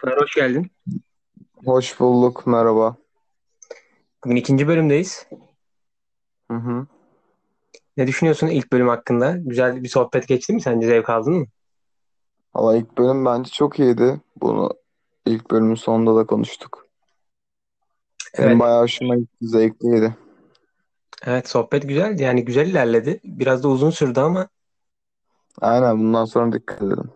[0.00, 0.70] Pınar hoş geldin.
[1.64, 2.96] Hoş bulduk, merhaba.
[4.24, 5.26] Bugün ikinci bölümdeyiz.
[6.50, 6.86] Hı hı.
[7.96, 9.36] Ne düşünüyorsun ilk bölüm hakkında?
[9.36, 10.86] Güzel bir sohbet geçti mi sence?
[10.86, 11.46] Zevk aldın mı?
[12.54, 14.20] Valla ilk bölüm bence çok iyiydi.
[14.36, 14.70] Bunu
[15.26, 16.86] ilk bölümün sonunda da konuştuk.
[18.38, 18.60] Benim Evet.
[18.60, 20.16] bayağı hoşuma gitti, zevkliydi.
[21.26, 22.22] Evet sohbet güzeldi.
[22.22, 23.20] Yani güzel ilerledi.
[23.24, 24.48] Biraz da uzun sürdü ama
[25.60, 27.10] Aynen bundan sonra dikkat edelim.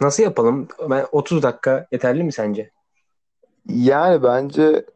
[0.00, 0.68] Nasıl yapalım?
[0.90, 2.70] Ben 30 dakika yeterli mi sence?
[3.68, 4.86] Yani bence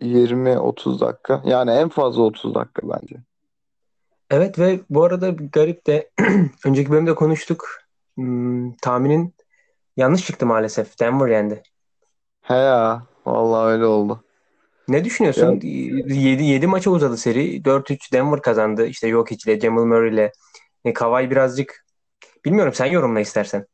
[0.00, 1.42] 20-30 dakika.
[1.44, 3.16] Yani en fazla 30 dakika bence.
[4.30, 6.10] Evet ve bu arada garip de
[6.66, 7.68] önceki bölümde konuştuk.
[8.14, 9.34] Hmm, tahminin
[9.96, 11.00] yanlış çıktı maalesef.
[11.00, 11.62] Denver yendi.
[12.42, 14.24] He ya, vallahi öyle oldu.
[14.88, 15.60] Ne Ya, düşünüyorsun?
[15.62, 17.64] 7, 7 maça uzadı seri.
[17.64, 18.86] 4-3 Denver kazandı.
[18.86, 20.32] İşte Jokic ile Jamal Murray ile.
[20.84, 21.84] E, Kawhi birazcık
[22.44, 23.66] bilmiyorum sen yorumla istersen.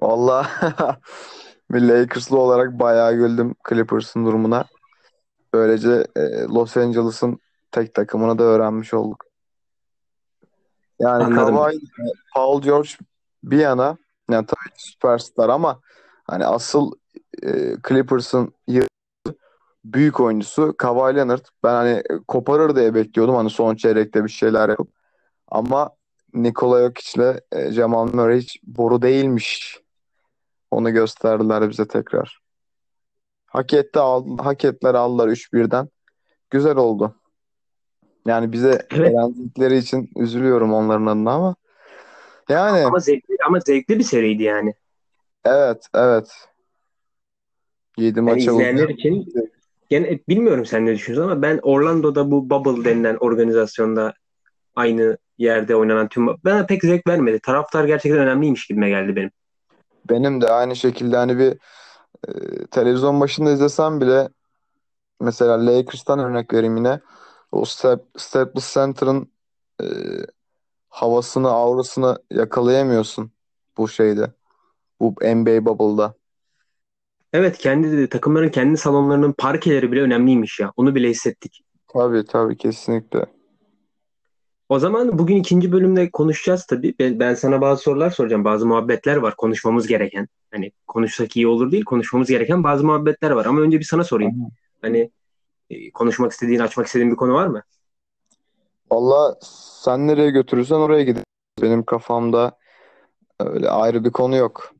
[0.00, 0.48] Vallahi
[1.70, 4.64] bir Lakers'lı olarak bayağı güldüm Clippers'ın durumuna.
[5.52, 7.38] Böylece e, Los Angeles'ın
[7.70, 9.24] tek takımını da öğrenmiş olduk.
[11.00, 11.56] Yani Anladım.
[11.56, 11.78] Kawhi,
[12.34, 12.88] Paul George
[13.44, 13.96] bir yana
[14.30, 15.80] yani tabii ki süperstar ama
[16.24, 16.92] hani asıl
[17.42, 18.54] e, Clippers'ın
[19.84, 21.44] büyük oyuncusu Kawhi Leonard.
[21.64, 24.88] Ben hani koparır diye bekliyordum hani son çeyrekte bir şeyler yapıp.
[25.48, 25.90] Ama
[26.34, 29.80] Nikola Jokic'le e, Jamal Murray hiç boru değilmiş.
[30.70, 32.40] Onu gösterdiler bize tekrar.
[33.46, 35.88] Hak etti, al, hak ettiler aldılar 3-1'den.
[36.50, 37.14] Güzel oldu.
[38.26, 41.56] Yani bize Evet elendikleri için üzülüyorum onların adına ama
[42.48, 44.74] yani ama zevkli ama zevkli bir seriydi yani.
[45.44, 46.30] evet evet
[47.96, 49.32] 7 Yani maça izleyenler uzayan için
[49.90, 54.14] gene bilmiyorum sen ne düşünüyorsun ama ben Orlando'da bu Bubble denilen organizasyonda
[54.76, 57.40] aynı yerde oynanan tüm bana pek zevk vermedi.
[57.42, 59.30] Taraftar gerçekten önemliymiş gibime geldi benim.
[60.08, 61.58] Benim de aynı şekilde hani bir
[62.28, 64.28] e, televizyon başında izlesem bile
[65.20, 67.00] mesela Lakers'tan örnek vereyim yine
[67.52, 69.32] o Stap Staples Center'ın
[69.82, 69.86] e,
[70.88, 73.32] havasını aurasını yakalayamıyorsun
[73.76, 74.32] bu şeyde
[75.00, 76.14] bu NBA Bubble'da.
[77.32, 80.72] Evet kendi takımların kendi salonlarının parkeleri bile önemliymiş ya.
[80.76, 81.64] Onu bile hissettik.
[81.88, 83.26] Tabii tabii kesinlikle.
[84.70, 86.94] O zaman bugün ikinci bölümde konuşacağız tabii.
[86.98, 88.44] Ben, ben sana bazı sorular soracağım.
[88.44, 90.28] Bazı muhabbetler var konuşmamız gereken.
[90.50, 93.46] Hani konuşsak iyi olur değil, konuşmamız gereken bazı muhabbetler var.
[93.46, 94.50] Ama önce bir sana sorayım.
[94.82, 95.10] Hani
[95.70, 97.62] e, konuşmak istediğin, açmak istediğin bir konu var mı?
[98.90, 99.38] Valla
[99.84, 101.24] sen nereye götürürsen oraya gidelim.
[101.62, 102.58] Benim kafamda
[103.40, 104.74] öyle ayrı bir konu yok.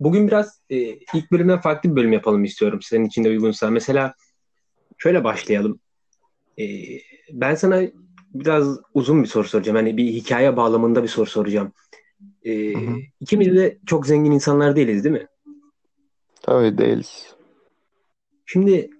[0.00, 0.76] Bugün biraz e,
[1.14, 2.78] ilk bölümden farklı bir bölüm yapalım istiyorum.
[2.82, 3.70] Senin için de uygunsa.
[3.70, 4.14] Mesela
[4.98, 5.80] şöyle başlayalım.
[6.58, 6.64] E,
[7.32, 7.82] ben sana
[8.34, 9.76] biraz uzun bir soru soracağım.
[9.76, 11.72] Hani bir hikaye bağlamında bir soru soracağım.
[12.42, 12.96] E, Hı hı.
[13.20, 15.26] ikimiz de çok zengin insanlar değiliz değil mi?
[16.42, 17.34] Tabii değiliz.
[18.46, 18.90] Şimdi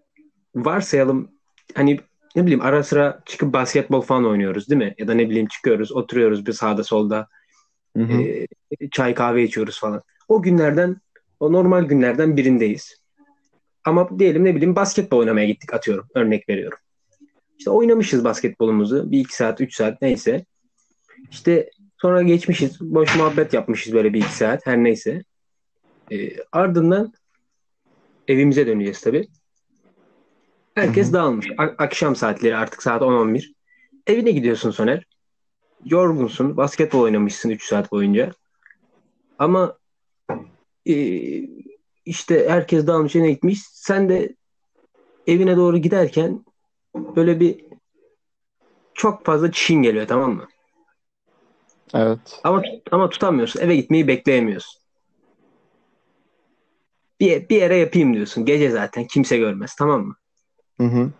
[0.54, 1.30] varsayalım
[1.74, 2.00] hani
[2.36, 4.94] ne bileyim ara sıra çıkıp basketbol falan oynuyoruz değil mi?
[4.98, 7.28] Ya da ne bileyim çıkıyoruz, oturuyoruz bir sağda solda
[7.96, 8.22] Hı hı.
[8.22, 8.46] e,
[8.90, 10.02] çay kahve içiyoruz falan.
[10.28, 10.96] O günlerden,
[11.40, 12.96] o normal günlerden birindeyiz.
[13.84, 16.06] Ama diyelim ne bileyim basketbol oynamaya gittik atıyorum.
[16.14, 16.78] Örnek veriyorum.
[17.60, 19.10] İşte oynamışız basketbolumuzu.
[19.10, 20.44] Bir iki saat, üç saat neyse.
[21.30, 22.80] İşte sonra geçmişiz.
[22.80, 24.66] Boş muhabbet yapmışız böyle bir iki saat.
[24.66, 25.22] Her neyse.
[26.12, 27.12] E, ardından
[28.28, 29.28] evimize döneceğiz tabii.
[30.74, 31.12] Herkes hı.
[31.12, 31.46] dağılmış.
[31.58, 33.54] A- akşam saatleri artık saat 10-11.
[34.06, 35.04] Evine gidiyorsun Soner.
[35.84, 36.56] Yorgunsun.
[36.56, 38.32] Basketbol oynamışsın 3 saat boyunca.
[39.38, 39.78] Ama
[40.86, 40.94] e,
[42.04, 43.60] işte herkes dağılmış evine gitmiş.
[43.62, 44.34] Sen de
[45.26, 46.44] evine doğru giderken
[46.94, 47.64] böyle bir
[48.94, 50.48] çok fazla çişin geliyor tamam mı?
[51.94, 52.40] Evet.
[52.44, 53.60] Ama ama tutamıyorsun.
[53.60, 54.80] Eve gitmeyi bekleyemiyorsun.
[57.20, 58.44] Bir, bir yere yapayım diyorsun.
[58.44, 60.16] Gece zaten kimse görmez tamam mı?
[60.80, 61.10] Hı hı.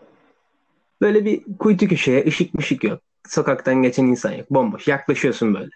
[1.01, 3.03] Böyle bir kuytu köşeye ışık mışık yok.
[3.29, 4.51] Sokaktan geçen insan yok.
[4.51, 4.89] Bomboş.
[4.89, 5.71] Yaklaşıyorsun böyle.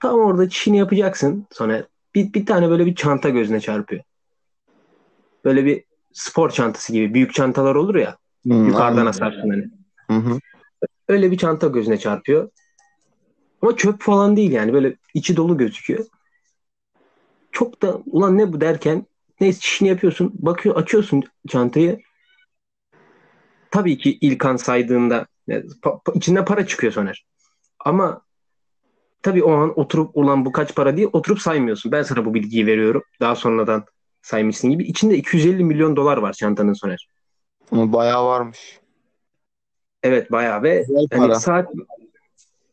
[0.00, 1.46] Tam orada çişini yapacaksın.
[1.52, 4.02] Sonra bir, bir tane böyle bir çanta gözüne çarpıyor.
[5.44, 5.84] Böyle bir
[6.14, 7.14] spor çantası gibi.
[7.14, 8.16] Büyük çantalar olur ya.
[8.48, 9.70] Hı, Yukarıdan asarsın hani.
[10.10, 10.38] Hı hı.
[11.08, 12.50] Öyle bir çanta gözüne çarpıyor.
[13.62, 14.72] Ama çöp falan değil yani.
[14.72, 16.04] Böyle içi dolu gözüküyor.
[17.52, 19.06] Çok da ulan ne bu derken
[19.40, 20.32] neyse çişini yapıyorsun.
[20.34, 22.00] Bakıyor açıyorsun çantayı.
[23.70, 25.26] Tabii ki ilk an saydığında
[25.82, 27.26] pa- içinde para çıkıyor Soner.
[27.84, 28.22] Ama
[29.22, 31.92] tabii o an oturup ulan bu kaç para diye oturup saymıyorsun.
[31.92, 33.02] Ben sana bu bilgiyi veriyorum.
[33.20, 33.84] Daha sonradan
[34.22, 34.84] saymışsın gibi.
[34.84, 37.08] İçinde 250 milyon dolar var çantanın Soner.
[37.70, 38.80] Ama bayağı varmış.
[40.02, 41.40] Evet bayağı ve Güzel hani para.
[41.40, 41.68] saat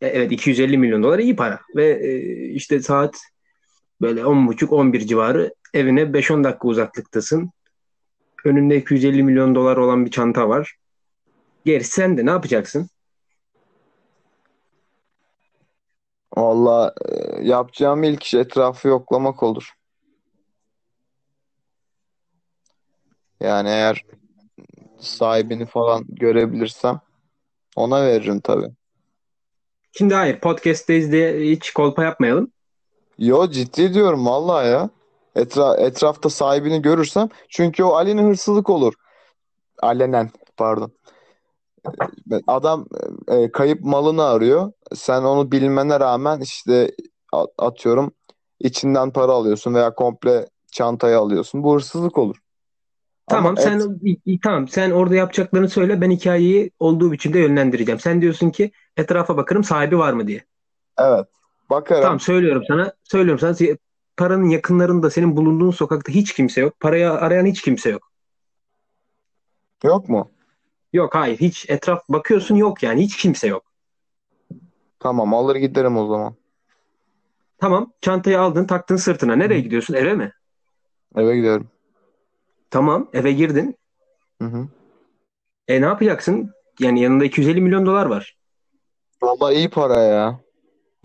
[0.01, 2.19] evet 250 milyon dolar iyi para ve e,
[2.49, 3.15] işte saat
[4.01, 7.51] Böyle 10.30-11 civarı evine 5-10 dakika uzaklıktasın.
[8.45, 10.75] Önünde 250 milyon dolar olan bir çanta var.
[11.65, 12.89] Gerisi sen de ne yapacaksın?
[16.37, 19.73] Valla e, yapacağım ilk iş etrafı yoklamak olur.
[23.39, 24.05] Yani eğer
[24.99, 26.99] sahibini falan görebilirsem
[27.75, 28.71] ona veririm tabii.
[29.91, 32.51] Şimdi hayır podcast'teyiz diye hiç kolpa yapmayalım.
[33.17, 34.89] Yo ciddi diyorum vallahi ya.
[35.35, 38.93] Etra etrafta sahibini görürsem çünkü o alenen hırsızlık olur.
[39.81, 40.91] Alenen pardon.
[42.31, 42.85] E, Adam
[43.27, 44.71] e, kayıp malını arıyor.
[44.95, 46.91] Sen onu bilmene rağmen işte
[47.57, 48.11] atıyorum
[48.59, 51.63] içinden para alıyorsun veya komple çantayı alıyorsun.
[51.63, 52.37] Bu hırsızlık olur.
[53.29, 57.99] Ama Tamam sen et tamam sen orada yapacaklarını söyle ben hikayeyi olduğu biçimde yönlendireceğim.
[57.99, 60.45] Sen diyorsun ki etrafa bakarım sahibi var mı diye.
[60.97, 61.27] evet
[61.69, 62.03] bakarım.
[62.03, 62.93] Tamam söylüyorum sana.
[63.03, 63.77] Söylüyorum sana.
[64.17, 66.79] Paranın yakınlarında senin bulunduğun sokakta hiç kimse yok.
[66.79, 68.11] Parayı arayan hiç kimse yok.
[69.83, 70.31] Yok mu?
[70.93, 73.63] Yok hayır hiç etraf bakıyorsun yok yani hiç kimse yok.
[74.99, 76.35] Tamam alır giderim o zaman.
[77.57, 79.35] Tamam çantayı aldın taktın sırtına.
[79.35, 79.93] Nereye gidiyorsun?
[79.93, 80.33] Eve mi?
[81.15, 81.69] Eve giderim.
[82.69, 83.75] Tamam eve girdin.
[84.41, 84.67] Hı hı.
[85.67, 86.51] E ne yapacaksın?
[86.79, 88.37] Yani yanında 250 milyon dolar var.
[89.21, 90.39] Vallahi iyi para ya.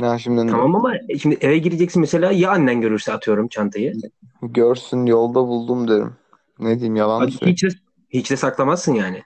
[0.01, 3.93] Ya şimdi Tamam ama e, şimdi eve gireceksin mesela ya annen görürse atıyorum çantayı.
[4.43, 6.17] görsün yolda buldum derim.
[6.59, 7.53] Ne diyeyim yalan mı söyleyeyim?
[7.55, 7.69] Hiç de,
[8.09, 9.23] hiç de saklamazsın yani.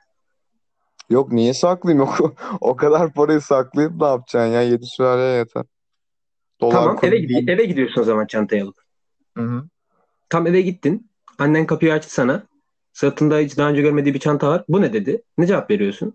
[1.11, 2.09] Yok niye saklayayım?
[2.21, 4.63] O, o kadar parayı saklayıp ne yapacaksın ya?
[4.63, 5.65] Yedi sülaleye yeter.
[6.61, 7.49] Dolar Tamam kuru eve değil.
[7.49, 8.77] eve gidiyorsun o zaman çantayı alıp.
[9.37, 9.65] Hı hı.
[10.29, 11.08] Tam eve gittin.
[11.39, 12.43] Annen kapıyı açtı sana.
[12.93, 14.65] Sırtında hiç daha önce görmediği bir çanta var.
[14.69, 15.23] Bu ne dedi?
[15.39, 16.15] Ne cevap veriyorsun?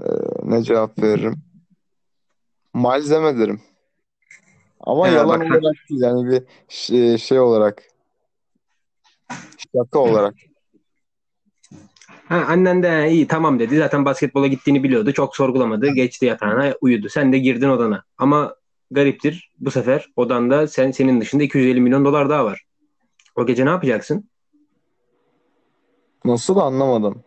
[0.00, 0.04] Ee,
[0.42, 1.34] ne cevap veririm?
[2.74, 3.60] Malzeme derim.
[4.80, 7.82] Ama He, yalan bak olarak değil yani bir şey, şey olarak
[9.72, 10.34] şaka olarak.
[12.28, 13.76] ha, annen de "Ha, iyi tamam dedi.
[13.76, 15.12] Zaten basketbola gittiğini biliyordu.
[15.12, 15.88] Çok sorgulamadı.
[15.90, 17.08] Geçti yatağına uyudu.
[17.08, 18.04] Sen de girdin odana.
[18.18, 18.56] Ama
[18.90, 19.50] gariptir.
[19.60, 22.64] Bu sefer odanda sen senin dışında 250 milyon dolar daha var.
[23.36, 24.30] O gece ne yapacaksın?
[26.24, 27.24] Nasıl anlamadım.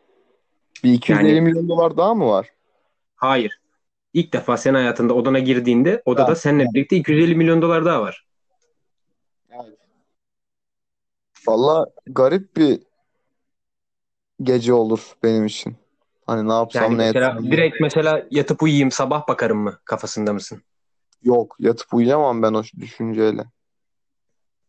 [0.84, 2.50] Bir 250 Yani milyon dolar daha mı var?
[3.16, 3.60] hayır.
[4.14, 8.26] İlk defa sen hayatında odana girdiğinde odada Ha, seninle birlikte 250 milyon dolar daha var.
[9.50, 9.78] evet.
[11.48, 12.80] Valla garip bir
[14.44, 15.78] gece olur benim için.
[16.26, 17.52] Hani ne yapsam Yani ne mesela etsem.
[17.52, 20.64] direkt mesela yatıp uyuyayım sabah bakarım mı kafasında mısın?
[21.24, 23.46] Yok yatıp uyuyamam ben o düşünceyle.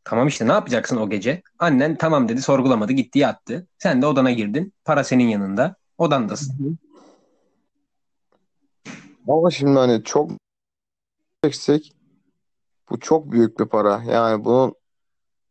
[0.04, 1.42] Tamam işte ne yapacaksın o gece?
[1.58, 3.66] Annen tamam dedi sorgulamadı gitti yattı.
[3.78, 4.72] Sen de odana girdin.
[4.84, 5.76] Para senin yanında.
[5.98, 6.78] Odandasın.
[9.28, 10.30] Ama şimdi hani çok
[11.44, 11.92] yüksek
[12.90, 14.02] bu çok büyük bir para.
[14.02, 14.74] Yani bunun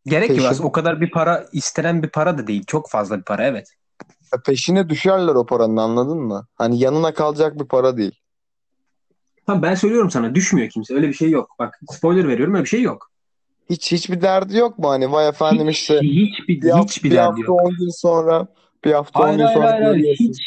[0.05, 2.63] Gerek yok peşin, aslında o kadar bir para istenen bir para da değil.
[2.67, 3.73] Çok fazla bir para evet.
[4.45, 6.47] peşine düşerler o paranın anladın mı?
[6.55, 8.21] Hani yanına kalacak bir para değil.
[9.47, 10.93] Tamam ben söylüyorum sana düşmüyor kimse.
[10.93, 11.49] Öyle bir şey yok.
[11.59, 13.11] Bak spoiler veriyorum öyle bir şey yok.
[13.69, 14.89] Hiç hiçbir derdi yok mu?
[14.89, 17.61] Hani vay efendim Hiç, işte hiçbir, bir hafta, hiçbir bir derdi hafta yok.
[17.63, 18.47] 10 gün sonra
[18.85, 20.17] bir hafta 10 Hayır gün hayır sonra hayır, hayır.
[20.19, 20.41] Hiç,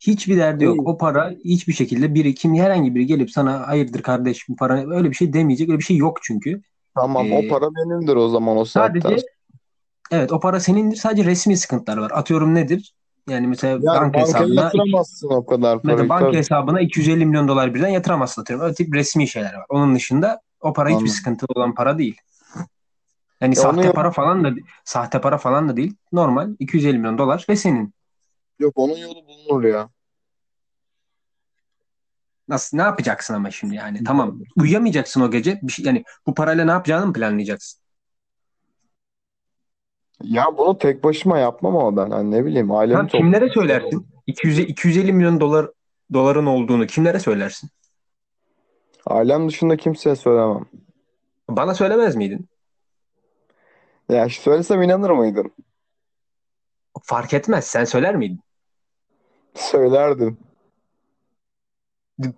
[0.00, 0.88] hiçbir derdi yok.
[0.88, 5.14] O para hiçbir şekilde birikim herhangi biri gelip sana hayırdır kardeş bu para öyle bir
[5.14, 5.68] şey demeyecek.
[5.68, 6.62] Öyle bir şey yok çünkü.
[6.94, 9.26] Tamam o Ee, para benimdir o zaman o saatten sadece
[10.10, 10.96] evet o para senindir.
[10.96, 12.10] Sadece resmi sıkıntılar var.
[12.14, 12.94] Atıyorum nedir?
[13.28, 16.36] Yani mesela Yani banka hesabına yatıramazsın o kadar mesela parayı banka tabii.
[16.36, 18.64] hesabına 250 milyon dolar birden yatıramazsın atıyorum.
[18.64, 19.66] Öyle tip resmi şeyler var.
[19.68, 21.14] Onun dışında o para hiçbir Anladım.
[21.14, 22.16] sıkıntılı olan para değil.
[23.40, 24.50] Yani Ya sahte para falan da
[24.84, 25.96] sahte para falan da değil.
[26.12, 27.94] Normal 250 milyon dolar ve senin.
[28.58, 29.88] yok onun yolu bulunur ya.
[32.48, 35.60] Nasıl ne yapacaksın ama şimdi yani tamam uyuyamayacaksın o gece.
[35.62, 37.80] Bir şey, yani bu parayla ne yapacağını mı planlayacaksın?
[40.22, 43.52] Ya bunu tek başıma yapmam ama ben hani ne bileyim ailemi Tamam kimlere toplarım.
[43.68, 44.06] söylersin?
[44.26, 45.70] 200 250 milyon dolar
[46.12, 47.70] doların olduğunu kimlere söylersin?
[49.06, 50.66] Ailem dışında kimseye söylemem.
[51.48, 52.48] Bana söylemez miydin?
[54.08, 55.52] Ya söylesem inanır mıydın?
[57.02, 57.64] Fark etmez.
[57.66, 58.40] Sen söyler miydin?
[59.54, 60.38] Söylerdim.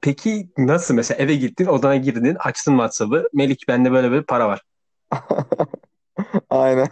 [0.03, 3.29] Peki nasıl mesela eve gittin, odana girdin, açtın WhatsApp'ı.
[3.33, 4.63] Melik bende böyle böyle para var.
[6.51, 6.89] Aynen.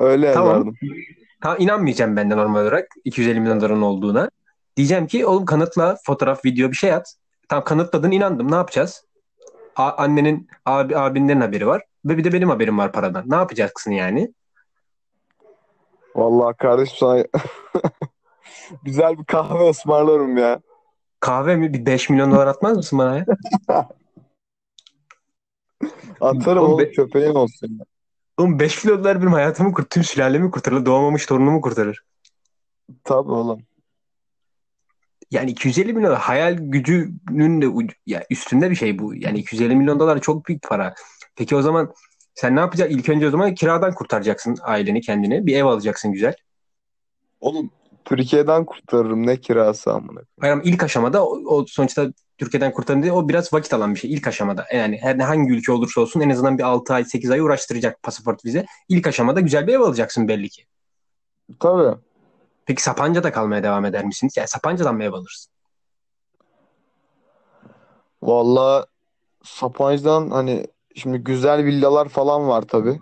[0.00, 0.50] Öyle Tamam.
[0.50, 0.76] yazardım.
[1.42, 4.30] Tamam inanmayacağım ben de normal olarak 250 milyon doların olduğuna.
[4.76, 7.14] Diyeceğim ki oğlum kanıtla fotoğraf, video bir şey at.
[7.48, 8.50] Tamam kanıtladın inandım.
[8.50, 9.04] Ne yapacağız?
[9.76, 11.82] A- annenin, abi, abinlerin haberi var.
[12.04, 13.24] Ve bir de benim haberim var paradan.
[13.26, 14.32] Ne yapacaksın yani?
[16.16, 17.24] Vallahi kardeşim sana
[18.82, 20.60] güzel bir kahve ısmarlarım ya.
[21.20, 21.72] Kahve mi?
[21.72, 23.24] Bir 5 milyon dolar atmaz mısın bana ya?
[26.20, 27.78] Atarım Oğlum, oğlum be, köpeğin olsun.
[27.78, 27.84] ya.
[28.40, 29.90] Oğlum 5 milyon dolar benim hayatımı kurtarır.
[29.90, 30.86] Tüm sülalemi kurtarır.
[30.86, 32.02] Doğmamış torunumu kurtarır.
[33.04, 33.62] Tabii oğlum.
[35.30, 39.14] Yani 250 milyon dolar hayal gücünün de ucu- ya üstünde bir şey bu.
[39.14, 40.94] Yani 250 milyon dolar çok büyük para.
[41.36, 41.92] Peki o zaman
[42.34, 42.98] sen ne yapacaksın?
[42.98, 45.46] İlk önce o zaman kiradan kurtaracaksın aileni kendini.
[45.46, 46.34] Bir ev alacaksın güzel.
[47.40, 47.70] Oğlum
[48.04, 50.20] Türkiye'den kurtarırım ne kirası amına.
[50.42, 54.12] Bayram ilk aşamada o, o sonuçta Türkiye'den kurtarın diye o biraz vakit alan bir şey
[54.14, 54.66] ilk aşamada.
[54.74, 58.44] Yani her hangi ülke olursa olsun en azından bir 6 ay 8 ay uğraştıracak pasaport
[58.44, 58.66] vize.
[58.88, 60.64] İlk aşamada güzel bir ev alacaksın belli ki.
[61.60, 61.98] Tabii.
[62.66, 64.34] Peki Sapanca'da kalmaya devam eder misiniz?
[64.36, 65.52] Yani Sapanca'dan mı ev alırsın?
[68.22, 68.86] Vallahi
[69.44, 70.66] Sapanca'dan hani
[70.96, 72.98] şimdi güzel villalar falan var tabii.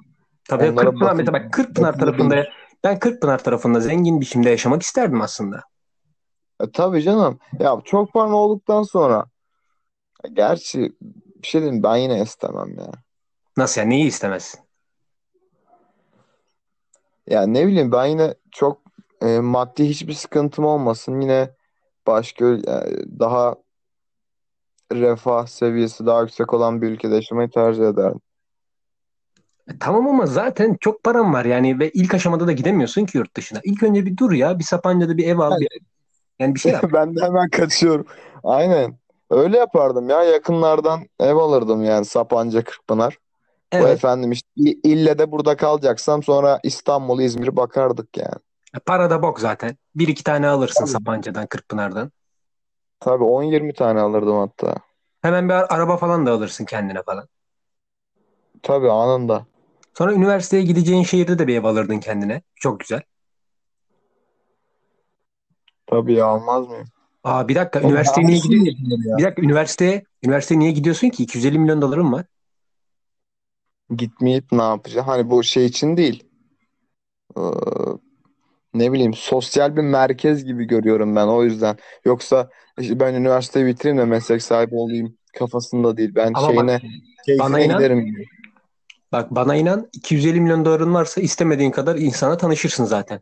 [0.49, 2.45] Tabii Onlara Kırkpınar bakın- bak Kırkpınar tarafında
[2.85, 5.62] ben Kırkpınar tarafında zengin biçimde yaşamak isterdim aslında.
[6.60, 7.38] E, tabii canım.
[7.58, 9.26] Ya çok paran olduktan sonra
[10.32, 10.92] gerçi
[11.42, 12.90] bir şey diyeyim ben yine istemem ya.
[13.56, 14.60] Nasıl yani neyi istemezsin?
[17.26, 18.80] Ya ne bileyim ben yine çok
[19.22, 21.20] e, maddi hiçbir sıkıntım olmasın.
[21.20, 21.50] Yine
[22.06, 22.60] başka yani
[23.20, 23.56] daha
[24.92, 28.20] refah seviyesi daha yüksek olan bir ülkede yaşamayı tercih ederdim.
[29.68, 33.36] E, tamam ama zaten çok param var yani ve ilk aşamada da gidemiyorsun ki yurt
[33.36, 33.60] dışına.
[33.64, 35.68] İlk önce bir dur ya bir Sapanca'da bir ev al bir,
[36.38, 36.85] yani bir şey yap.
[36.92, 38.07] Ben de hemen kaçıyorum.
[38.45, 38.99] Aynen.
[39.30, 40.23] Öyle yapardım ya.
[40.25, 43.18] Yakınlardan ev alırdım yani Sapanca Kırkpınar.
[43.73, 43.88] Bu Evet.
[43.88, 48.35] efendim işte i- ille de burada kalacaksam sonra İstanbul, İzmir bakardık yani.
[48.87, 49.76] Para da bok zaten.
[49.95, 50.90] Bir iki tane alırsın Tabii.
[50.90, 52.12] Sapanca'dan, Kırkpınar'dan.
[53.00, 54.75] Tabii 10-20 tane alırdım hatta.
[55.23, 57.28] Hemen bir ar- araba falan da alırsın kendine falan.
[58.62, 59.47] Tabii anında.
[59.95, 62.42] Sonra üniversiteye gideceğin şehirde de bir ev alırdın kendine.
[62.57, 63.02] Çok güzel.
[65.90, 66.87] Tabii ya almaz mıyım?
[67.25, 69.02] Aa bir dakika Oğlum, üniversiteye niye gidiyorsun?
[69.11, 69.18] ya.
[69.18, 71.23] Bir dakika üniversiteye üniversiteye niye gidiyorsun ki?
[71.23, 72.25] 250 milyon doların var.
[73.97, 75.07] Gitmeyip ne yapacağım?
[75.07, 76.25] Hani bu şey için değil.
[77.37, 77.40] Ee,
[78.75, 81.76] ne bileyim sosyal bir merkez gibi görüyorum ben o yüzden.
[82.04, 86.12] Yoksa işte ben üniversiteyi bitireyim de meslek sahibi olayım kafasında değil.
[86.14, 86.80] Ben Ama bak şeyine
[87.38, 88.07] bana keyfine inan giderim.
[88.07, 88.25] gibi.
[89.12, 93.21] bak bana inan 250 milyon doların varsa istemediğin kadar insana tanışırsın zaten.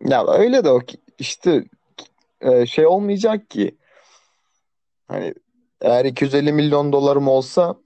[0.00, 0.80] Ya öyle de o
[1.18, 1.64] işte
[2.40, 3.76] e, şey olmayacak ki.
[5.08, 5.34] Hani
[5.80, 7.76] eğer 250 milyon dolarım olsa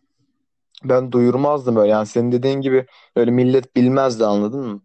[0.84, 1.90] ben duyurmazdım öyle.
[1.90, 2.86] Yani senin dediğin gibi
[3.16, 4.82] öyle millet bilmezdi anladın mı?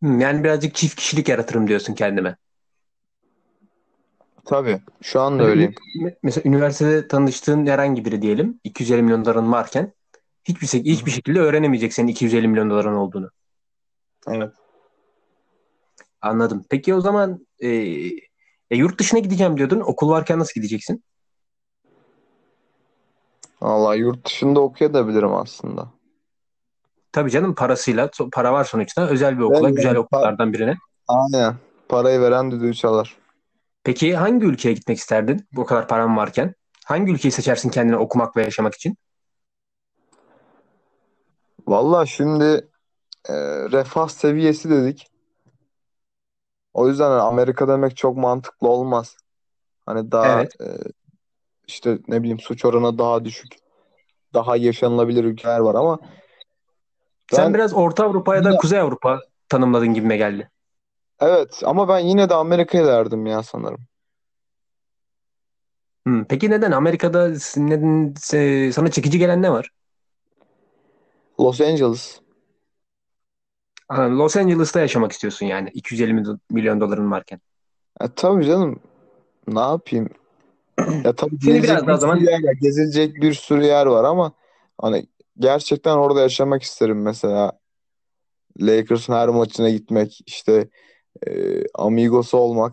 [0.00, 2.36] Hmm, yani birazcık çift kişilik yaratırım diyorsun kendime.
[4.44, 4.80] Tabii.
[5.02, 5.74] Şu anda Mesela, öyleyim.
[6.04, 9.92] ü- mesela üniversitede tanıştığın herhangi biri diyelim 250 milyon doların varken
[10.44, 13.30] hiçbir, hiçbir şekilde öğrenemeyecek senin 250 milyon doların olduğunu.
[14.28, 14.52] Evet.
[16.22, 16.64] Anladım.
[16.70, 17.68] Peki o zaman e,
[18.70, 19.80] e, yurt dışına gideceğim diyordun.
[19.80, 21.04] Okul varken nasıl gideceksin?
[23.62, 25.92] Vallahi yurt dışında okuyabilirim aslında.
[27.12, 30.76] Tabii canım parasıyla so- para var sonuçta özel bir okula Ben güzel okullardan birine.
[31.08, 31.54] Aynen.
[31.88, 33.16] Parayı veren düdüğü çalar.
[33.84, 36.54] Peki hangi ülkeye gitmek isterdin bu kadar paran varken?
[36.84, 38.96] Hangi ülkeyi seçersin kendine okumak ve yaşamak için?
[41.66, 42.68] Vallahi şimdi
[43.28, 43.34] e,
[43.72, 45.11] refah seviyesi dedik.
[46.74, 49.16] O yüzden hani Amerika demek çok mantıklı olmaz.
[49.86, 50.52] Hani daha Evet.
[50.60, 50.66] e,
[51.68, 53.56] işte ne bileyim suç oranı daha düşük,
[54.34, 56.00] daha yaşanılabilir ülkeler var ama
[57.28, 60.50] Sen ben biraz Orta Avrupa ya da yine Kuzey Avrupa tanımladın gibime geldi.
[61.20, 63.86] evet ama ben yine de Amerika'ya derdim ya sanırım.
[66.06, 66.72] Hmm, Peki neden?
[66.72, 69.70] Amerika'da s- neden, se- sana çekici gelen ne var?
[71.38, 72.21] Los Angeles.
[73.98, 77.40] Los Angeles'ta yaşamak istiyorsun yani 250 milyon doların varken.
[78.00, 78.80] E, tabii canım.
[79.48, 80.08] Ne yapayım?
[81.04, 82.52] Ya tabii Seni biraz daha zaman yer var.
[82.62, 84.32] Gezilecek bir sürü yer var ama
[84.80, 85.06] hani
[85.38, 87.52] gerçekten orada yaşamak isterim mesela.
[88.60, 90.68] Lakers'ın her maçına gitmek, işte
[91.26, 92.72] e, amigosu olmak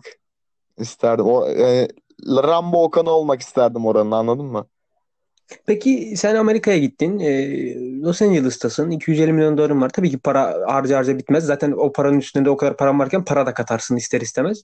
[0.78, 1.26] isterdim.
[1.26, 1.88] O e,
[2.26, 4.66] Rambo Okan'ı olmak isterdim oranın anladın mı?
[5.66, 7.18] Peki sen Amerika'ya gittin.
[7.18, 8.90] Ee, Los Angeles'tasın.
[8.90, 9.88] 250 milyon doların var.
[9.88, 11.44] Tabii ki para harca harca bitmez.
[11.44, 14.62] Zaten o paranın üstünde de o kadar paran varken para da katarsın ister istemez.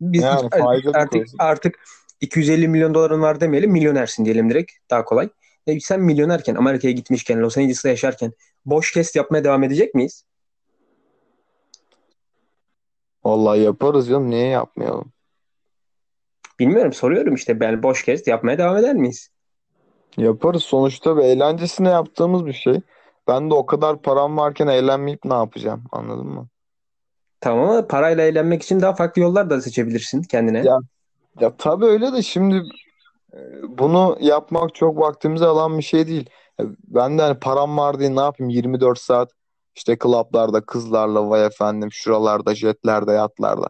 [0.00, 1.36] Biz Yani artık koysun.
[1.38, 1.84] artık
[2.20, 3.70] 250 milyon doların var demeyelim.
[3.70, 4.72] Milyonersin diyelim direkt.
[4.90, 5.28] Daha kolay.
[5.66, 8.32] E, sen milyonerken Amerika'ya gitmişken Los Angeles'ta yaşarken
[8.64, 10.24] boş kest yapmaya devam edecek miyiz?
[13.24, 14.30] Vallahi yaparız canım.
[14.30, 15.12] Niye yapmayalım?
[16.58, 17.60] Bilmiyorum soruyorum işte.
[17.60, 19.30] Ben boş kest yapmaya devam eder miyiz?
[20.16, 20.62] Yaparız.
[20.62, 22.80] Sonuçta bir eğlencesine yaptığımız bir şey.
[23.28, 25.84] Ben de o kadar param varken eğlenmeyip ne yapacağım?
[25.92, 26.46] Anladın mı?
[27.40, 30.58] Tamam ama parayla eğlenmek için daha farklı yollar da seçebilirsin kendine.
[30.58, 30.78] Ya
[31.40, 32.62] ya tabii öyle de şimdi
[33.68, 36.30] bunu yapmak çok vaktimizi alan bir şey değil.
[36.60, 39.30] E, Ben de hani param var diye ne yapayım 24 saat
[39.74, 43.68] işte klaplarda kızlarla vay efendim şuralarda jetlerde yatlarda.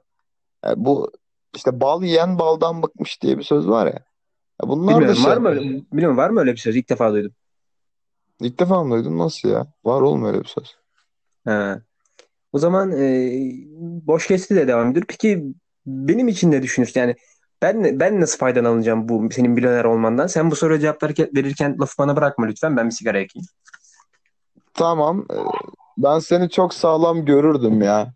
[0.67, 1.13] E, bu
[1.57, 4.05] işte bal yiyen baldan bıkmış diye bir söz var ya.
[4.65, 5.31] E, bunlar da Bilmiyorum şey.
[5.33, 5.61] var mı öyle,
[5.93, 6.77] bilmiyorum var mı öyle bir söz?
[6.77, 7.33] İlk defa duydum.
[8.41, 9.67] İlk defa mı duydun nasıl ya?
[9.85, 10.77] Var oğlum öyle bir söz.
[11.45, 11.81] Ha.
[12.53, 13.31] O zaman e,
[14.07, 15.07] boş kesti de devam ediyor.
[15.09, 15.45] Peki
[15.87, 17.01] benim için ne düşünürsün?
[17.01, 17.17] Yani
[17.63, 20.27] ben ben nasıl faydalanacağım bu senin milyoner olmandan?
[20.27, 22.77] Sen bu soruya cevap verirken, verirken lafı bana bırakma lütfen.
[22.77, 23.47] Ben bir sigara yakayım.
[24.75, 25.27] Tamam.
[25.33, 25.37] e,
[25.99, 28.13] Ben seni çok sağlam görürdüm ya.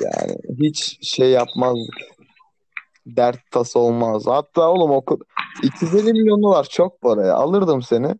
[0.00, 1.94] Yani hiç şey yapmazdık.
[3.16, 4.26] Dert tası olmaz.
[4.26, 5.04] Hatta oğlum o
[5.62, 7.34] 250 milyon dolar çok para ya.
[7.34, 8.14] Alırdım seni.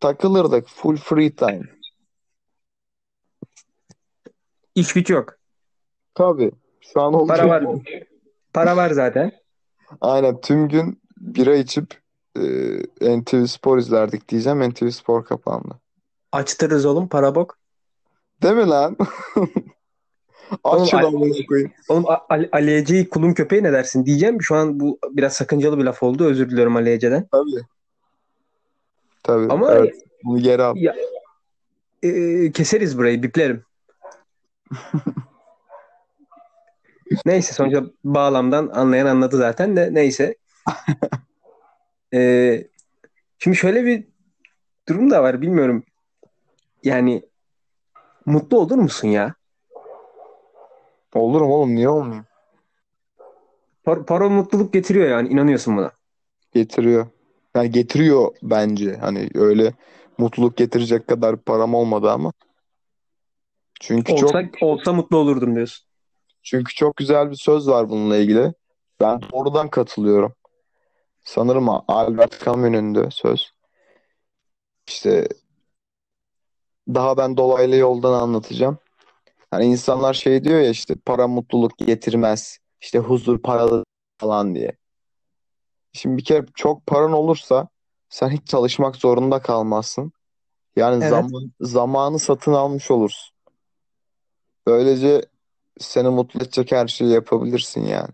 [0.00, 0.68] Takılırdık.
[0.68, 1.62] Full free time.
[4.74, 5.34] İş güç yok.
[6.14, 6.52] Tabii.
[6.80, 7.64] Şu an olduğu Para var.
[8.52, 9.32] Para var zaten.
[10.00, 12.00] Aynen tüm gün bira içip
[12.36, 14.70] e, NTV Spor izlerdik diyeceğim.
[14.70, 15.80] NTV Spor kapandı.
[16.32, 17.58] Açtırırız oğlum para bok.
[18.42, 18.96] Değil mi lan?
[20.64, 21.72] Oğlum, şunu Al- amına koyayım.
[21.88, 24.42] Oğlum Ali, Ali Ece'yi kulun köpeği ne dersin diyeceğim.
[24.42, 26.24] Şu an bu biraz sakıncalı bir laf oldu.
[26.24, 27.28] Özür diliyorum Ali Ece'den.
[27.32, 27.66] Tabii.
[29.22, 29.52] Tabii.
[29.52, 29.94] Ama Evet.
[30.24, 30.76] Bunu geri al.
[30.76, 30.94] ya,
[32.02, 33.64] e, keseriz burayı biplerim.
[37.26, 40.34] Neyse sonuçta bağlamdan anlayan anladı zaten de neyse.
[42.14, 42.64] E,
[43.38, 44.04] şimdi şöyle bir
[44.88, 45.84] durum da var bilmiyorum.
[46.84, 47.22] Yani
[48.26, 49.34] mutlu olur musun ya?
[51.14, 52.26] Olurum oğlum niye olmayayım?
[53.84, 55.92] Par- para mutluluk getiriyor yani inanıyorsun buna.
[56.54, 57.06] Getiriyor.
[57.56, 58.96] Yani getiriyor bence.
[58.96, 59.72] Hani öyle
[60.18, 62.32] mutluluk getirecek kadar param olmadı ama.
[63.80, 65.86] Çünkü çok Olsa, olsa mutlu olurdum diyorsun.
[66.42, 68.52] çünkü çok güzel bir söz var bununla ilgili.
[69.00, 70.34] Ben doğrudan katılıyorum.
[71.24, 73.52] Sanırım Albert Camus'un söz.
[74.88, 75.28] İşte
[76.88, 78.78] daha ben dolaylı yoldan anlatacağım.
[79.52, 82.58] Hani insanlar şey diyor ya işte para mutluluk getirmez.
[82.80, 83.84] İşte huzur paralı
[84.18, 84.76] falan diye.
[85.92, 87.68] Şimdi bir kere çok paran olursa
[88.08, 90.12] sen hiç çalışmak zorunda kalmazsın.
[90.76, 91.10] Yani Evet.
[91.10, 93.34] zaman, zamanı satın almış olursun.
[94.66, 95.22] Böylece
[95.78, 98.10] seni mutlu edecek her şeyi yapabilirsin yani.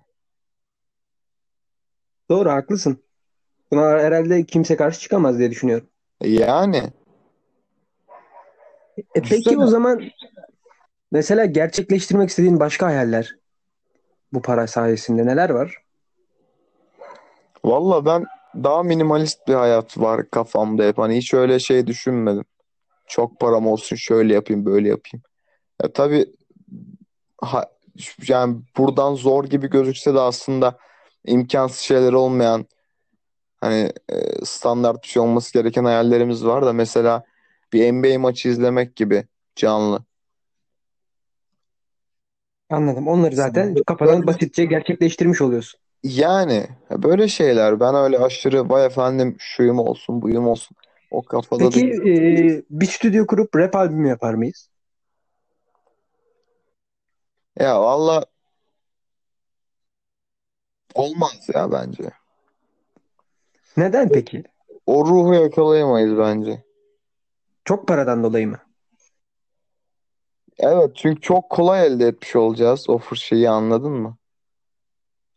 [2.30, 3.02] Doğru haklısın.
[3.72, 5.88] Buna herhalde kimse karşı çıkamaz diye düşünüyorum.
[6.24, 6.82] Yani
[8.98, 9.64] E peki Düşünsene.
[9.64, 10.02] o zaman
[11.10, 13.36] mesela gerçekleştirmek istediğin başka hayaller
[14.32, 15.82] bu para sayesinde neler var?
[17.64, 20.98] valla ben daha minimalist bir hayat var kafamda hep.
[20.98, 22.44] Hani hiç öyle şey düşünmedim.
[23.06, 25.22] Çok param olsun şöyle yapayım böyle yapayım.
[25.82, 26.26] Ya tabii
[27.40, 27.70] ha-
[28.28, 30.78] yani buradan zor gibi gözükse de aslında
[31.24, 32.66] imkansız şeyler olmayan
[33.60, 37.24] hani e, standart bir şey olması gereken hayallerimiz var da mesela
[37.72, 39.24] bir NBA maçı izlemek gibi
[39.56, 40.04] canlı.
[42.70, 43.08] Anladım.
[43.08, 45.80] Onları zaten kafadan basitçe gerçekleştirmiş oluyorsun.
[46.02, 50.76] Yani böyle şeyler ben öyle aşırı vay efendim şuyum olsun buyum olsun
[51.10, 54.68] o kafada Peki e, bir stüdyo kurup rap albümü yapar mıyız?
[57.60, 58.24] Ya valla
[60.94, 62.10] olmaz ya bence.
[63.76, 64.44] Neden peki?
[64.86, 66.62] O ruhu yakalayamayız bence.
[67.64, 68.58] Çok paradan dolayı mı?
[70.58, 74.16] Evet çünkü çok kolay elde etmiş olacağız o şeyi anladın mı?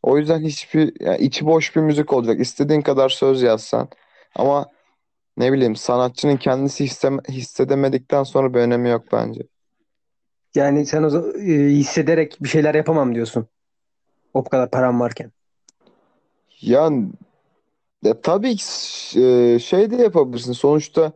[0.03, 2.39] O yüzden hiçbir yani içi boş bir müzik olacak.
[2.39, 3.89] İstediğin kadar söz yazsan
[4.35, 4.65] ama
[5.37, 9.41] ne bileyim sanatçının kendisi hisse- hissedemedikten sonra bir önemi yok bence.
[10.55, 13.47] Yani sen o zaman e, hissederek bir şeyler yapamam diyorsun.
[14.33, 15.31] O kadar param varken.
[16.61, 17.09] Yani
[18.03, 18.63] ya tabii ki
[19.21, 20.53] e, şey de yapabilirsin.
[20.53, 21.13] Sonuçta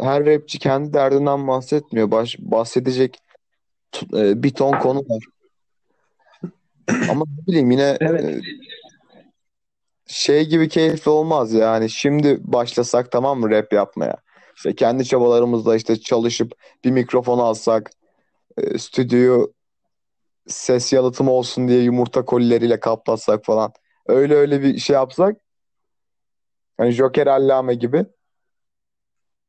[0.00, 2.10] her rapçi kendi derdinden bahsetmiyor.
[2.10, 3.18] Baş, bahsedecek
[3.92, 5.24] t- e, bir ton konu var.
[7.10, 8.24] Ama ne bileyim yine Evet.
[8.24, 8.40] e,
[10.06, 11.90] şey gibi keyifli olmaz yani.
[11.90, 14.16] Şimdi başlasak tamam mı rap yapmaya?
[14.56, 16.52] İşte kendi çabalarımızla işte çalışıp
[16.84, 17.90] bir mikrofon alsak,
[18.58, 19.52] e, stüdyoyu
[20.46, 23.72] ses yalıtımı olsun diye yumurta kolileriyle kaplatsak falan.
[24.06, 25.36] Öyle öyle bir şey yapsak.
[26.78, 28.06] Hani Joker Allame gibi.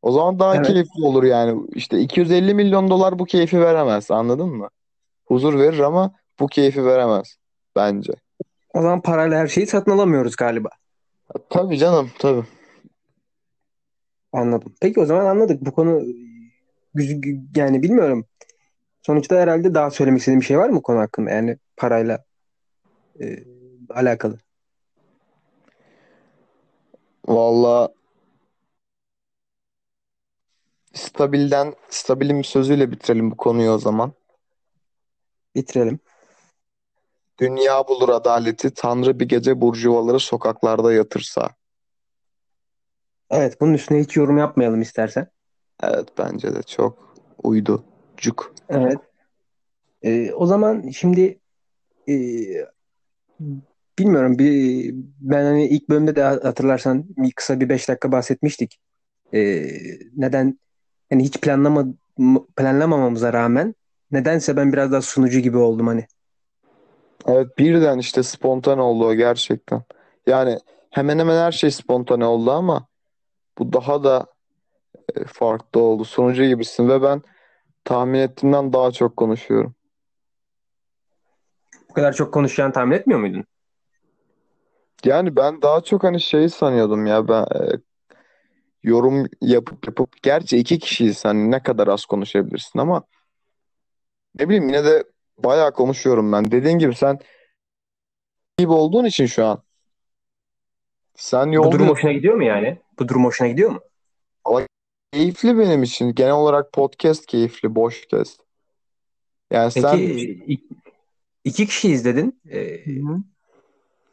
[0.01, 0.67] O zaman daha Evet.
[0.67, 1.61] keyifli olur yani.
[1.75, 4.11] İşte 250 milyon dolar bu keyfi veremez.
[4.11, 4.69] Anladın mı?
[5.25, 7.35] Huzur verir ama bu keyfi veremez
[7.75, 8.13] bence.
[8.73, 10.69] O zaman parayla her şeyi satın alamıyoruz galiba.
[11.49, 12.43] Tabii canım tabii.
[14.33, 14.73] Anladım.
[14.81, 15.61] Peki o zaman anladık.
[15.65, 16.01] Bu konu
[16.93, 18.25] güz- yani bilmiyorum.
[19.01, 21.29] Sonuçta herhalde daha söylemek istediğim bir şey var mı bu konu hakkında?
[21.31, 22.23] Yani parayla
[23.21, 23.43] e,
[23.89, 24.37] alakalı?
[27.27, 27.89] Valla
[30.93, 34.13] stabilden stabilin bir sözüyle bitirelim bu konuyu o zaman.
[35.55, 35.99] Bitirelim.
[37.39, 41.49] Dünya bulur adaleti, Tanrı bir gece burjuvaları sokaklarda yatırsa.
[43.29, 45.27] Evet bunun üstüne hiç yorum yapmayalım istersen.
[45.83, 47.83] Evet bence de çok uydu.
[48.17, 48.53] Cuk.
[48.69, 48.97] Evet.
[50.03, 51.39] Ee, o zaman şimdi
[52.09, 52.15] e,
[53.99, 58.79] bilmiyorum bir ben hani ilk bölümde de hatırlarsan kısa bir beş dakika bahsetmiştik.
[59.33, 59.67] Ee,
[60.15, 60.59] neden
[61.11, 61.85] hani hiç planlama
[62.57, 63.75] planlamamamıza rağmen
[64.11, 66.05] nedense ben biraz daha sunucu gibi oldum hani.
[67.27, 69.83] Evet birden işte spontane oldu o gerçekten.
[70.27, 72.87] Yani hemen hemen her şey spontane oldu ama
[73.57, 74.25] bu daha da
[75.15, 76.05] e, farklı oldu.
[76.05, 77.21] Sunucu gibisin ve ben
[77.83, 79.75] tahmin ettiğimden daha çok konuşuyorum.
[81.89, 83.45] Bu kadar çok konuşacağını tahmin etmiyor muydun?
[85.05, 87.79] Yani ben daha çok hani şey sanıyordum ya ben e,
[88.83, 93.03] yorum yapıp yapıp gerçi iki kişiyiz hani ne kadar az konuşabilirsin ama
[94.39, 95.03] ne bileyim yine de
[95.37, 96.51] bayağı konuşuyorum ben.
[96.51, 97.19] Dediğin gibi sen
[98.57, 99.63] gibi olduğun için şu an
[101.15, 102.77] sen Bu durum yolda hoşuna gidiyor mu yani?
[102.99, 103.79] Bu durum hoşuna gidiyor mu?
[105.11, 106.15] keyifli benim için.
[106.15, 108.37] Genel olarak podcast keyifli, boş kez.
[109.51, 110.67] Yani Peki sen iki,
[111.43, 112.41] iki kişi izledin.
[112.49, 113.17] Ee, Hı hı.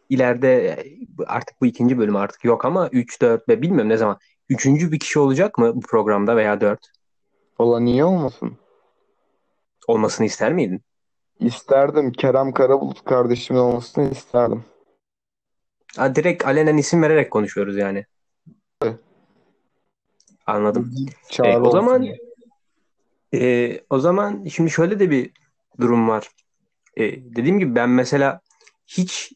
[0.08, 0.84] ileride
[1.26, 4.18] artık bu ikinci bölüm artık yok ama 3, 4 ve bilmiyorum ne zaman.
[4.48, 6.80] Üçüncü bir kişi olacak mı bu programda veya 4?
[7.60, 8.58] Valla niye olmasın?
[9.86, 10.82] Olmasını ister miydin?
[11.40, 12.12] İsterdim.
[12.12, 14.64] Kerem Karabulut kardeşimin olmasını isterdim.
[15.96, 18.06] Ha, direkt alenen isim vererek konuşuyoruz yani.
[18.82, 19.00] Evet.
[20.46, 20.94] Anladım.
[21.30, 22.18] Çağrı E, o zaman diye.
[23.34, 25.30] e, o zaman şimdi şöyle de bir
[25.80, 26.28] durum var.
[26.96, 27.02] E,
[27.36, 28.40] dediğim gibi ben mesela
[28.86, 29.32] hiç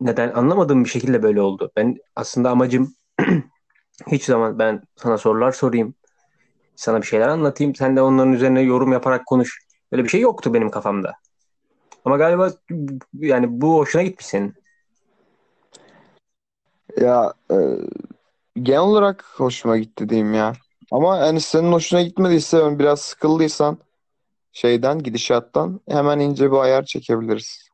[0.00, 1.70] neden anlamadığım bir şekilde böyle oldu.
[1.76, 2.94] Ben aslında amacım
[4.10, 5.94] hiç zaman ben sana sorular sorayım,
[6.76, 9.58] sana bir şeyler anlatayım, sen de onların üzerine yorum yaparak konuş.
[9.92, 11.14] Böyle bir şey yoktu benim kafamda.
[12.04, 12.50] Ama galiba
[13.12, 14.54] yani bu hoşuna gitmiş senin.
[17.00, 17.56] Ya e,
[18.62, 20.52] genel olarak hoşuma gitti diyeyim ya.
[20.92, 23.78] Ama hani senin hoşuna gitmediyse yani biraz sıkıldıysan
[24.52, 27.65] şeyden gidişattan hemen ince bir ayar çekebiliriz.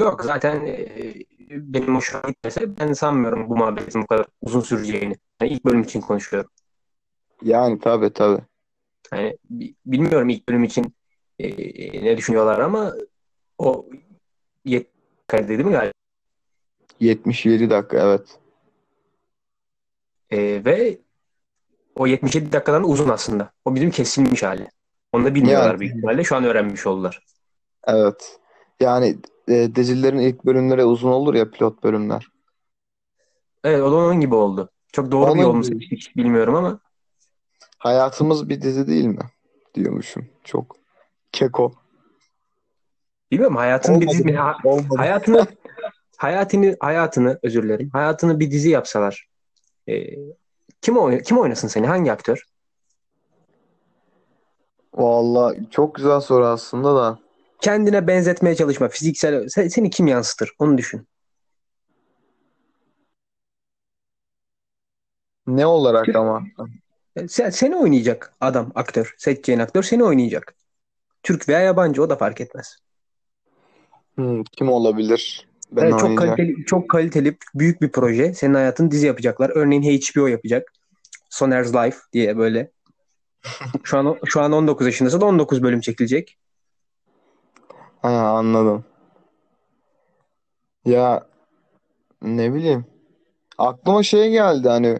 [0.00, 1.14] Yok zaten e,
[1.50, 5.16] benim hoşuma gitmese ben sanmıyorum bu muhabbetin bu kadar uzun süreceğini.
[5.40, 6.50] Yani ilk bölüm için konuşuyorum.
[7.42, 8.42] Yani tabii tabii.
[9.12, 10.94] Yani bi- bilmiyorum ilk bölüm için
[11.38, 11.48] e,
[12.04, 12.92] ne düşünüyorlar ama
[13.58, 13.86] o
[14.64, 14.86] yet
[15.26, 15.92] kaydı değil mi galiba?
[17.00, 18.38] 77 dakika evet.
[20.30, 20.98] E, ve
[21.94, 23.52] o 77 dakikadan da uzun aslında.
[23.64, 24.68] O bizim kesilmiş hali.
[25.12, 26.24] Onu da bilmiyorlar Yani büyük ihtimalle.
[26.24, 27.24] Şu an öğrenmiş oldular.
[27.84, 28.38] evet.
[28.80, 29.16] Yani
[29.48, 32.26] e, dizilerin ilk bölümleri uzun olur ya pilot bölümler.
[33.64, 34.70] Evet o da onun gibi oldu.
[34.92, 36.80] Çok doğru bir yol Onun mu seçtik bilmiyorum ama
[37.78, 39.18] Hayatımız bir dizi değil mi?
[39.74, 40.28] Diyormuşum.
[40.44, 40.76] Çok
[41.32, 41.72] keko.
[43.32, 44.36] bilmiyorum hayatın bir dizi Olmadı.
[44.36, 44.94] ha- Olmadı.
[44.96, 45.46] hayatını
[46.16, 47.90] hayatını hayatını özür dilerim.
[47.92, 49.28] Hayatını bir dizi yapsalar
[49.88, 50.06] e,
[50.80, 51.86] kim oyn kim oynasın seni?
[51.86, 52.46] Hangi aktör?
[54.94, 57.18] Vallahi çok güzel soru aslında da.
[57.62, 58.88] Kendine benzetmeye çalışma.
[58.88, 60.52] Fiziksel se- seni kim yansıtır?
[60.58, 61.08] Onu düşün.
[65.46, 66.42] Ne olarak ama?
[67.28, 69.14] Sen, seni oynayacak adam, aktör.
[69.18, 70.54] Seçeceğin aktör seni oynayacak.
[71.22, 72.76] Türk veya yabancı o da fark etmez.
[74.14, 75.48] Hmm, kim olabilir?
[75.72, 78.34] Ben Evet, çok kaliteli, çok kaliteli büyük bir proje.
[78.34, 79.50] Senin hayatın dizi yapacaklar.
[79.54, 80.72] Örneğin HBO yapacak.
[81.30, 82.70] Soner's Life diye böyle.
[83.82, 85.20] Şu an şu an 19 yaşındasın.
[85.20, 86.38] 19 bölüm çekilecek.
[88.02, 88.84] Ha, anladım.
[90.84, 91.26] Ya
[92.22, 92.86] ne bileyim.
[93.58, 94.98] Aklıma şey geldi hani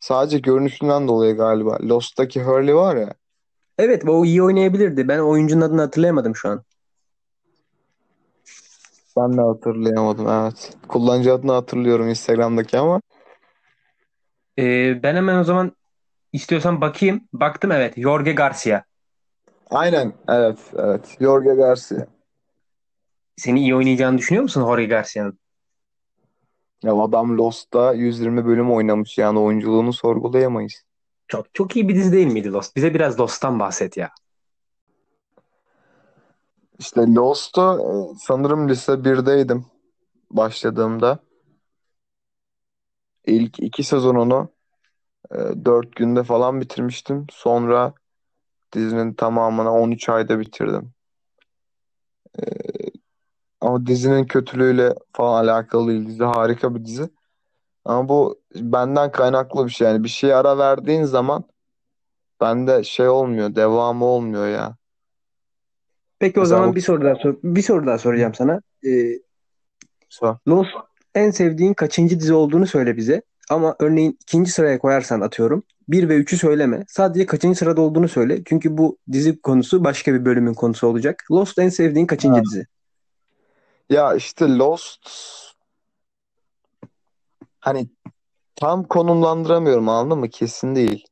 [0.00, 1.78] sadece görünüşünden dolayı galiba.
[1.82, 3.14] Lost'taki Hurley var ya.
[3.78, 5.08] Evet, o iyi oynayabilirdi.
[5.08, 6.62] Ben oyuncunun adını hatırlayamadım şu an.
[9.16, 10.76] Ben de hatırlayamadım evet.
[10.88, 13.00] Kullanıcı adını hatırlıyorum Instagram'daki ama.
[14.58, 15.72] Ee, ben hemen o zaman
[16.32, 17.20] istiyorsan bakayım.
[17.32, 17.94] Baktım evet.
[17.96, 18.84] Jorge Garcia.
[19.70, 21.16] Aynen evet evet.
[21.20, 22.06] Jorge Garcia.
[23.40, 25.38] Seni iyi oynayacağını düşünüyor musun Jorge Garcia'nın?
[26.82, 30.72] Ya adam Lost'ta 120 bölüm oynamış yani oyunculuğunu sorgulayamayız.
[31.28, 32.76] Çok çok iyi bir dizi değil miydi Lost?
[32.76, 34.10] Bize biraz Lost'tan bahset ya.
[36.78, 39.66] İşte Lost'ta e, sanırım lise 1'deydim
[40.30, 41.18] başladığımda.
[43.26, 44.48] İlk iki sezonunu
[45.32, 47.26] e, 4 günde falan bitirmiştim.
[47.30, 47.94] Sonra
[48.72, 50.92] dizinin tamamını 13 ayda bitirdim.
[53.60, 56.06] Ama dizinin kötülüğüyle falan alakalı.
[56.06, 57.08] Dizi harika bir dizi.
[57.84, 59.88] Ama bu benden kaynaklı bir şey.
[59.88, 61.44] Yani bir şeye ara verdiğin zaman
[62.40, 63.54] bende şey olmuyor.
[63.54, 64.76] Devamı olmuyor ya.
[66.18, 68.60] Peki o Mesela zaman o bir soru daha sor bir soru daha soracağım sana.
[68.86, 69.18] Ee,
[70.08, 70.36] Sor.
[70.48, 70.70] Lost
[71.14, 73.22] en sevdiğin kaçıncı dizi olduğunu söyle bize.
[73.50, 75.62] Ama örneğin ikinci sıraya koyarsan atıyorum.
[75.88, 76.84] Bir ve üçü söyleme.
[76.88, 78.42] Sadece kaçıncı sırada olduğunu söyle.
[78.44, 81.24] Çünkü bu dizi konusu başka bir bölümün konusu olacak.
[81.30, 82.44] Lost en sevdiğin kaçıncı Ha.
[82.44, 82.66] dizi?
[83.90, 85.10] Ya işte Lost
[87.60, 87.88] hani
[88.56, 90.28] tam konumlandıramıyorum anladın mı?
[90.28, 91.06] Kesin değil.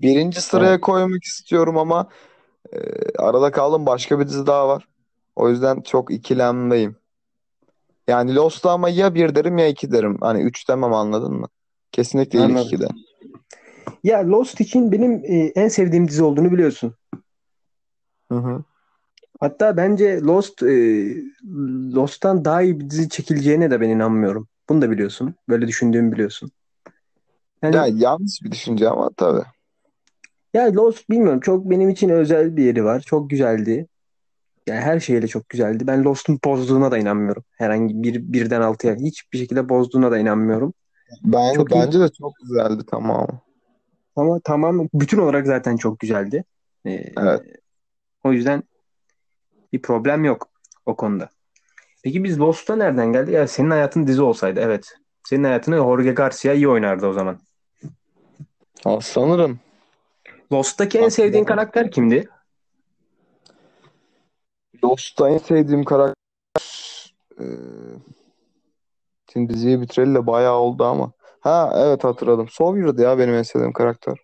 [0.00, 0.80] Birinci sıraya Evet.
[0.80, 2.08] koymak istiyorum ama
[2.72, 2.78] e,
[3.18, 4.88] arada kaldım başka bir dizi daha var.
[5.36, 6.96] O yüzden çok ikilemdeyim.
[8.08, 10.18] Yani Lost'ta ama ya bir derim ya iki derim.
[10.20, 11.48] Hani üç demem anladın mı?
[11.92, 12.66] Kesinlikle ilk Anladım.
[12.66, 12.88] ikide.
[14.04, 16.94] Ya Lost için benim e, en sevdiğim dizi olduğunu biliyorsun.
[18.32, 18.64] Hı hı.
[19.40, 20.68] Hatta bence Lost e,
[21.94, 24.48] Lost'tan daha iyi bir dizi çekileceğine de ben inanmıyorum.
[24.68, 25.34] Bunu da biliyorsun.
[25.48, 26.50] Böyle düşündüğümü biliyorsun.
[27.62, 29.42] Ya Yani yanlış bir düşünce ama tabii.
[30.54, 33.00] ya Lost bilmiyorum çok benim için özel bir yeri var.
[33.00, 33.86] Çok güzeldi.
[34.66, 35.86] Yani her şeyle çok güzeldi.
[35.86, 37.44] Ben Lost'un bozduğuna da inanmıyorum.
[37.52, 40.74] Herhangi bir birden altıya hiçbir şekilde bozduğuna da inanmıyorum.
[41.24, 43.28] Ben, Çok iyi bence de çok güzeldi tamam.
[44.16, 46.44] ama tamam bütün olarak zaten çok güzeldi.
[46.86, 47.40] Ee, Evet.
[48.24, 48.62] o yüzden
[49.72, 50.48] bir problem yok
[50.86, 51.28] o konuda.
[52.02, 53.32] Peki biz Lost'a nereden geldi?
[53.32, 54.94] Ya senin hayatın dizi olsaydı evet.
[55.24, 57.38] Senin hayatını Jorge Garcia iyi oynardı o zaman.
[58.84, 59.60] Ha, sanırım.
[60.52, 62.28] Lost'taki en sevdiğin karakter kimdi?
[64.84, 66.14] Lost'ta en sevdiğim karakter
[67.40, 67.44] e,
[69.32, 71.12] şimdi diziyi bitireli de bayağı oldu ama.
[71.40, 72.48] Ha evet hatırladım.
[72.48, 74.18] Sawyer'dı ya benim en sevdiğim karakter.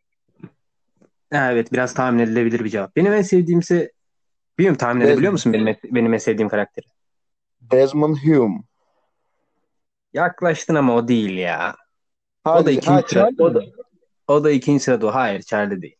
[1.32, 2.96] Evet biraz tahmin edilebilir bir cevap.
[2.96, 3.92] Benim en sevdiğimse
[4.58, 6.86] bilmiyorum tahmin edebiliyor Desmond, musun benim, benim en sevdiğim karakteri?
[7.60, 8.62] Desmond Hume.
[10.12, 11.76] Yaklaştın ama o değil ya.
[12.44, 13.20] O da Hadi, ha ikinci sıra.
[13.20, 13.64] Charlie O da,
[14.28, 15.14] o da ikinci sırada.
[15.14, 15.96] Hayır Charlie değil.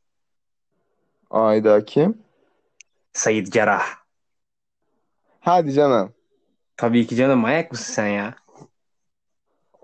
[1.31, 2.19] Ayda kim?
[3.13, 3.87] Said Cerrah.
[5.41, 6.13] Hadi canım.
[6.77, 8.35] Tabii ki canım manyak mısın sen ya?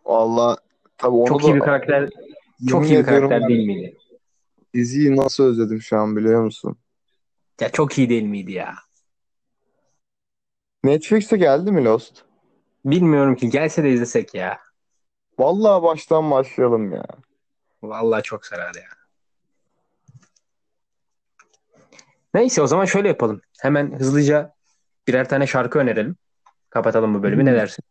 [0.04, 0.56] Valla
[0.98, 2.10] tabii onu Çok iyi bir da karakter.
[2.68, 3.98] Çok iyi bir karakter ben değil miydi?
[4.74, 6.76] diziyi nasıl özledim şu an biliyor musun?
[7.62, 8.74] Ya çok iyi değil miydi ya?
[10.84, 12.24] Netflix'e geldi mi Lost?
[12.84, 14.58] Bilmiyorum ki gelse de izlesek ya.
[15.38, 17.04] Vallahi baştan başlayalım ya.
[17.82, 18.88] Vallahi çok sarar ya.
[22.34, 23.40] Neyse o zaman şöyle yapalım.
[23.60, 24.54] Hemen hızlıca
[25.08, 26.16] birer tane şarkı önerelim.
[26.70, 27.44] Kapatalım bu bölümü.
[27.44, 27.56] Ne Hmm.
[27.56, 27.84] dersin?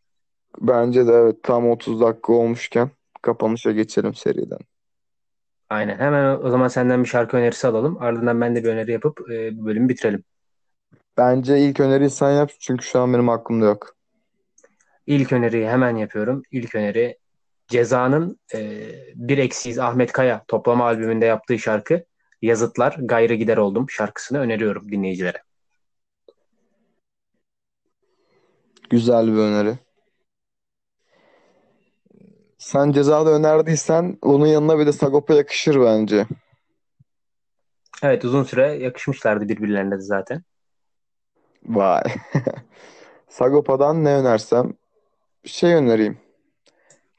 [0.62, 2.90] Bence de evet tam 30 dakika olmuşken
[3.22, 4.60] kapanışa geçelim seriden.
[5.72, 5.98] Aynen.
[6.00, 7.98] Hemen o zaman senden bir şarkı önerisi alalım.
[8.02, 10.24] Ardından ben de bir öneri yapıp e, bu bölümü bitirelim.
[11.18, 13.96] Bence ilk öneriyi sen yap çünkü şu an benim aklımda yok.
[15.08, 16.44] İlk öneriyi hemen yapıyorum.
[16.52, 17.18] İlk öneri
[17.68, 22.06] Ceza'nın e, Bir Eksiyiz Ahmet Kaya toplama albümünde yaptığı şarkı
[22.42, 25.44] Yazıtlar Gayrı Gider Oldum şarkısını öneriyorum dinleyicilere.
[28.90, 29.78] Güzel bir öneri.
[32.62, 36.26] Sen cezada önerdiysen onun yanına bir de Sagopa yakışır bence.
[38.04, 40.44] Evet uzun süre yakışmışlardı birbirlerine de zaten.
[41.66, 42.04] Vay.
[43.30, 44.74] Sagopa'dan ne önersem
[45.44, 46.18] bir şey önereyim.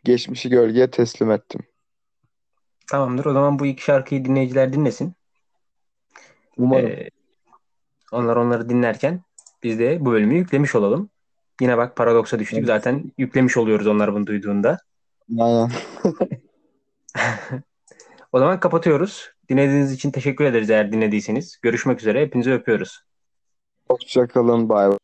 [0.05, 1.61] Geçmişi gölgeye teslim ettim.
[2.91, 3.25] Tamamdır.
[3.25, 5.13] O zaman bu iki şarkıyı dinleyiciler dinlesin.
[6.57, 6.87] Umarım.
[6.87, 7.11] Ee,
[8.13, 9.23] onlar onları dinlerken
[9.63, 11.11] biz de bu bölümü yüklemiş olalım.
[11.61, 12.59] Yine bak paradoksa düştük.
[12.59, 12.67] Evet.
[12.67, 14.79] Zaten yüklemiş oluyoruz onlar bunu duyduğunda.
[15.39, 15.71] Aynen.
[18.33, 19.31] O zaman kapatıyoruz.
[19.49, 21.59] Dinlediğiniz için teşekkür ederiz eğer dinlediyseniz.
[21.63, 22.21] Görüşmek üzere.
[22.23, 23.01] Hepinizi öpüyoruz.
[23.89, 24.69] Hoşçakalın.
[24.69, 24.99] Bay bay.